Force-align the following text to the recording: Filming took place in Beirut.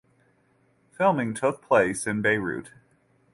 Filming 0.93 1.35
took 1.35 1.61
place 1.61 2.07
in 2.07 2.23
Beirut. 2.23 2.71